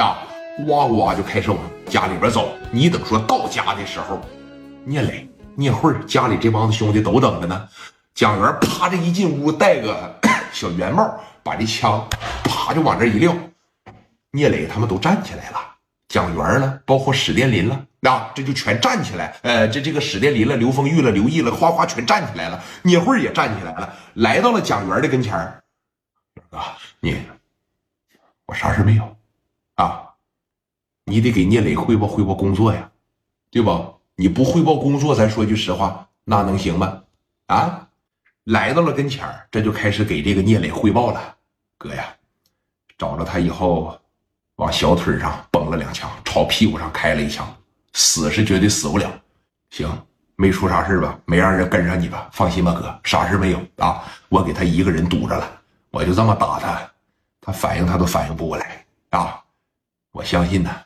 [0.00, 0.18] 啊，
[0.66, 2.54] 哇哇就开始往家里边走。
[2.70, 4.20] 你等说到家的时候，
[4.84, 7.68] 聂磊、聂慧家里这帮子兄弟都等着呢。
[8.14, 10.18] 蒋元啪这一进屋，戴个
[10.52, 12.06] 小圆帽，把这枪
[12.44, 13.34] 啪就往这一撂。
[14.32, 15.58] 聂磊他们都站起来了，
[16.08, 19.34] 蒋元呢，包括史殿林了，啊，这就全站起来。
[19.42, 22.62] 呃，这这个史殿林了，刘丰玉了，刘毅了，哗哗全站起来了。
[22.82, 25.62] 聂慧也站起来了，来到了蒋元的跟前儿。
[26.50, 26.58] 哥，
[27.00, 27.16] 你
[28.46, 29.16] 我啥事没有
[29.82, 30.14] 啊？
[31.04, 32.90] 你得给聂磊汇报汇报工作呀，
[33.50, 33.94] 对不？
[34.16, 37.02] 你不汇报工作，咱说句实话，那能行吗？
[37.46, 37.88] 啊？
[38.44, 41.36] 来到了跟前，这就开始给这个聂磊汇报了。
[41.78, 42.14] 哥呀，
[42.98, 43.96] 找着他以后。
[44.56, 47.50] 往小腿上崩了两枪，朝屁股上开了一枪，
[47.94, 49.10] 死是绝对死不了。
[49.70, 49.88] 行，
[50.36, 51.18] 没出啥事吧？
[51.24, 52.28] 没让人跟上你吧？
[52.30, 54.04] 放心吧，哥，啥事没有啊。
[54.28, 55.50] 我给他一个人堵着了，
[55.90, 56.78] 我就这么打他，
[57.40, 59.42] 他反应他都反应不过来啊。
[60.12, 60.84] 我相信呢，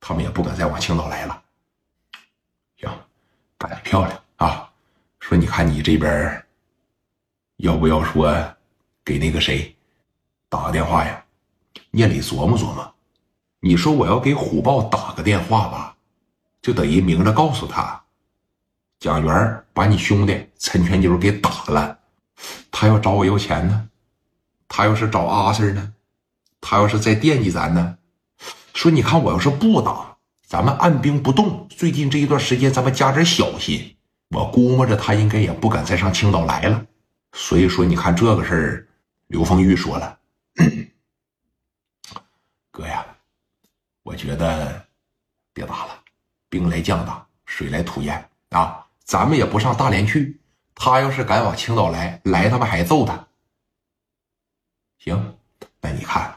[0.00, 1.42] 他们也不敢再往青岛来了。
[2.78, 2.90] 行，
[3.58, 4.70] 干得漂亮啊！
[5.20, 6.44] 说你看你这边，
[7.56, 8.32] 要不要说
[9.04, 9.74] 给那个谁
[10.48, 11.24] 打个电话呀？
[11.90, 12.94] 聂磊琢磨琢磨。
[13.60, 15.96] 你说我要给虎豹打个电话吧，
[16.62, 18.00] 就等于明着告诉他，
[19.00, 21.98] 蒋元把你兄弟陈全九给打了，
[22.70, 23.88] 他要找我要钱呢，
[24.68, 25.92] 他要是找阿 Sir 呢，
[26.60, 27.98] 他要是再惦记咱呢，
[28.76, 33.96] 说你看我要是不打，咱们按兵不动，最近这一段时间咱们加点小心，
[34.28, 36.86] 我估摸着他应该也不敢再上青岛来了，
[37.32, 38.88] 所以说你看这个事儿，
[39.28, 40.18] 刘丰玉说了，
[42.70, 43.04] 哥呀。
[44.02, 44.86] 我觉得
[45.54, 45.98] 别打了，
[46.50, 48.86] 兵来将挡，水来土掩啊！
[49.02, 50.38] 咱们也不上大连去，
[50.74, 53.26] 他要是敢往青岛来，来他妈还揍他。
[54.98, 55.36] 行，
[55.80, 56.35] 那你看，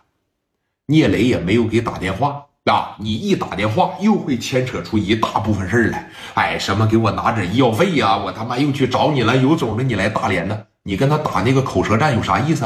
[0.90, 2.96] 聂磊也没有给打电话啊！
[2.98, 6.10] 你一打电话，又会牵扯出一大部分事儿来。
[6.34, 8.18] 哎，什么给我拿点医药费呀？
[8.18, 10.64] 我他妈又去找你了，有种的你来大连呢？
[10.82, 12.66] 你跟他打那个口舌战有啥意思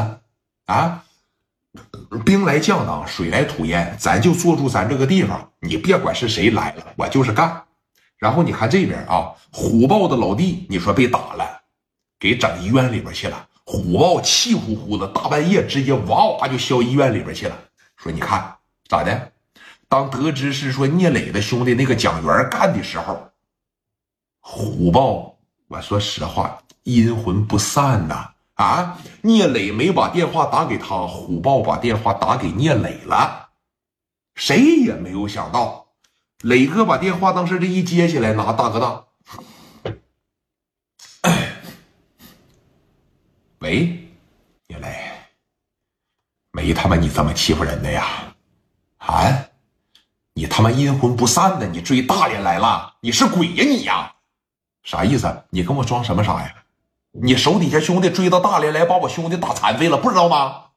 [0.67, 1.03] 啊？
[2.23, 5.49] 兵来将挡，水来土掩，咱就坐住咱这个地方。
[5.59, 7.63] 你别管是谁来了，我就是干。
[8.17, 11.63] 然后你看这边啊，虎豹的老弟，你说被打了，
[12.17, 13.47] 给整医院里边去了。
[13.65, 17.57] 虎豹气呼呼的，大半夜直接哇哇就消医院里边去了。
[18.03, 18.57] 说你看
[18.89, 19.31] 咋的？
[19.87, 23.31] 当得知是说聂磊的兄弟那个蒋元干的时候，
[24.41, 25.37] 虎豹，
[25.69, 28.31] 我说实话，阴魂不散呐。
[28.55, 28.99] 啊！
[29.21, 33.49] 聂磊没把电话打给他，虎豹把电话打给聂磊了。
[34.35, 35.87] 谁也没有想到，
[36.41, 39.05] 磊哥把电话当时这一接起来，拿大哥大。
[43.59, 44.02] 喂，
[46.63, 48.07] 没他妈你这么欺负人的呀！
[48.99, 49.47] 啊，
[50.33, 52.95] 你他妈阴魂不散的，你追大连来了？
[53.01, 54.13] 你是鬼呀你呀？
[54.81, 55.43] 啥意思？
[55.49, 56.55] 你跟我装什么傻呀？
[57.11, 60.67] 你手底下兄弟追到大连来，把我兄弟打残废了，不知道吗？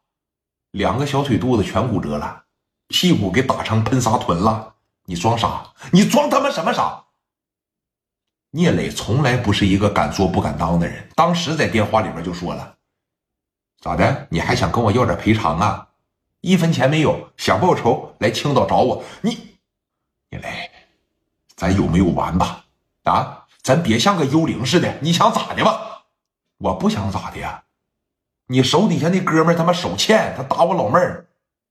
[0.73, 2.43] 两个小腿肚子全骨折了，
[2.89, 4.75] 屁股给打成喷砂臀了。
[5.05, 5.73] 你装傻？
[5.93, 7.05] 你装他妈什么傻？
[8.51, 12.75] 聂磊从来不是一个敢做不敢当的人，当时在电话里边就说了
[13.81, 14.26] ：“咋的？
[14.31, 15.88] 你还想跟我要点赔偿啊？
[16.41, 19.03] 一分钱没有，想报仇来青岛找我。
[19.20, 19.56] 你，
[20.31, 20.70] 你来，
[21.56, 22.64] 咱有没有完吧？
[23.04, 26.04] 啊，咱别像个幽灵似的，你想咋的吧？”
[26.59, 27.64] 我不想咋的呀？
[28.47, 31.26] 你手底下那哥们他妈手欠，他打我老妹儿，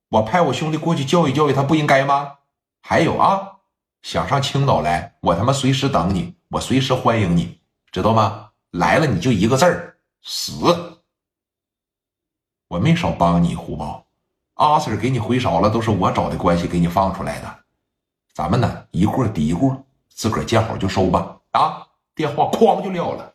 [0.09, 2.33] 我派我兄弟过去教育教育他，不应该吗？
[2.81, 3.53] 还有啊，
[4.01, 7.59] 想上青岛来，我他妈随时等你，我随时欢迎你，
[7.91, 8.51] 知道吗？
[8.71, 10.94] 来了你就一个字儿死。
[12.67, 14.03] 我没少帮你，胡宝，
[14.55, 17.55] 阿 Sir 给你回勺了，都是我找的关系给你放出来的。
[18.33, 21.37] 咱们呢一过抵一过，自个儿见好就收吧。
[21.51, 23.33] 啊，电话哐就撂了。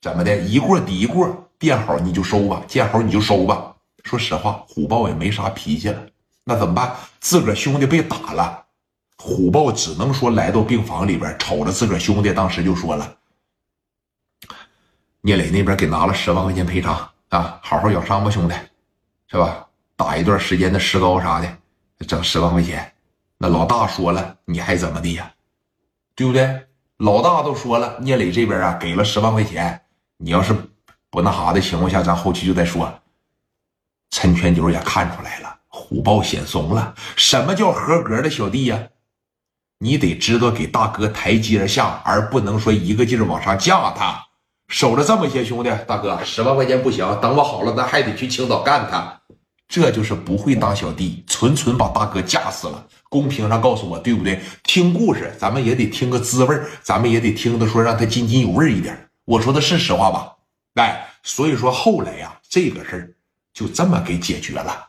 [0.00, 0.36] 怎么的？
[0.38, 3.74] 一过抵一过，见好你就收吧，见好你就收吧。
[4.04, 6.00] 说实话，虎豹也没啥脾气了。
[6.44, 6.94] 那怎么办？
[7.20, 8.66] 自个儿兄弟被打了，
[9.16, 13.16] 虎豹只能说来到病房里边，瞅着自个儿兄弟，当时就说了
[15.22, 18.54] ：“聂磊那边给拿了十万块钱赔偿啊，好好养伤吧，兄弟，
[19.26, 19.66] 是吧？
[19.96, 21.56] 打一段时间的石膏啥的，
[22.06, 22.92] 整十万块钱。
[23.38, 25.32] 那老大说了，你还怎么的呀？
[26.14, 26.66] 对不对？
[26.98, 29.80] 老大都说了，聂磊这边啊，给了十万块钱。”
[30.16, 30.54] 你要是
[31.10, 33.00] 不那啥的情况下，咱后期就再说。
[34.10, 36.94] 陈全九也看出来了，虎豹显怂了。
[37.16, 38.78] 什么叫合格的小弟呀？
[39.78, 44.24] 你得知道给大哥台阶下，而不能说一个劲儿往上架他。
[44.74, 49.20] 守着这么些兄弟，大哥十万块钱不行，等我好了，咱还得去青岛干他。
[49.68, 52.84] 这就是不会当小弟，纯纯把大哥架死了。
[53.08, 54.40] 公屏上告诉我对不对？
[54.64, 58.98] 听故事咱们也得听个滋味咱们也得听的说让他津津有味一点。
[59.24, 60.32] 我说的是实话吧？
[60.74, 63.14] 哎，所以说后来呀，这个事儿
[63.52, 64.88] 就这么给解决了。